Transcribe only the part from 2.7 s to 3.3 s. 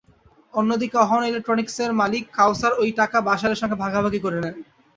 ওই টাকা